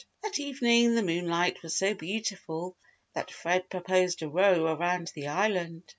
That 0.23 0.39
evening, 0.39 0.95
the 0.95 1.03
moonlight 1.03 1.61
was 1.61 1.75
so 1.75 1.93
beautiful 1.93 2.75
that 3.13 3.29
Fred 3.29 3.69
proposed 3.69 4.23
a 4.23 4.27
row 4.29 4.65
around 4.75 5.11
the 5.13 5.27
Island. 5.27 5.83